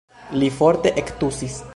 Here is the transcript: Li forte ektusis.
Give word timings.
Li 0.43 0.49
forte 0.61 0.93
ektusis. 1.03 1.61